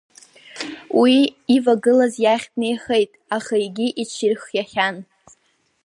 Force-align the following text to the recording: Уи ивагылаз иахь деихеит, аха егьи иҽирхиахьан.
Уи 0.99 1.15
ивагылаз 1.55 2.13
иахь 2.23 2.47
деихеит, 2.59 3.11
аха 3.37 3.55
егьи 3.65 3.87
иҽирхиахьан. 4.01 4.95